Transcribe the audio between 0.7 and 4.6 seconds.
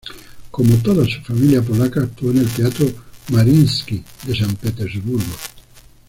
toda su familia polaca, actuó en el Teatro Mariinski de San